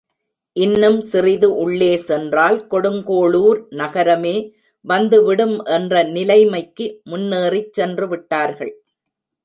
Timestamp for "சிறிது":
1.01-1.47